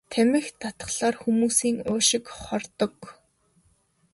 Тамхи 0.11 0.51
татахлаар 0.59 1.15
хүмүүсийн 1.21 1.77
уушиг 1.89 2.25
хордог. 2.41 2.95